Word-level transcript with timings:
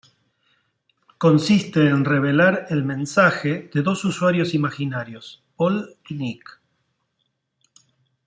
Consiste 1.19 1.87
en 1.87 2.03
revelar 2.05 2.65
el 2.71 2.83
mensaje 2.83 3.69
de 3.71 3.83
dos 3.83 4.03
usuarios 4.03 4.55
imaginarios 4.55 5.43
Paul 5.55 5.95
y 6.09 6.15
Nick. 6.15 6.59